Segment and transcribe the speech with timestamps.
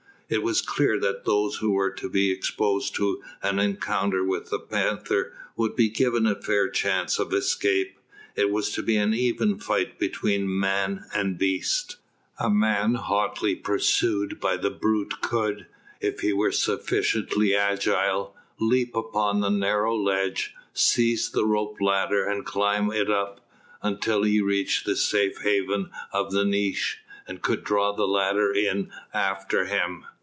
[0.33, 4.61] It was clear that those who were to be exposed to an encounter with the
[4.61, 7.99] panther would be given a fair chance of escape.
[8.37, 11.97] It was to be an even fight between man and beast.
[12.39, 15.67] A man hotly pursued by the brute could
[15.99, 22.45] if he were sufficiently agile leap upon the narrow ledge, seize the rope ladder and
[22.45, 22.93] climb up
[23.41, 23.43] it
[23.83, 28.89] until he reached the safe haven of the niche, and could draw the ladder in
[29.13, 30.05] after him.